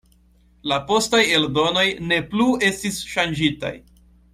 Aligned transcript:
La 0.71 0.79
postaj 0.91 1.19
eldonoj 1.41 1.85
ne 2.13 2.21
plu 2.33 2.49
estis 2.73 2.99
ŝanĝitaj. 3.15 3.75